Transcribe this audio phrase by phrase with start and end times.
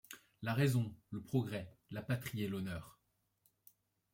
[0.41, 2.99] La raison, le progrès, la patrie et l'honneur.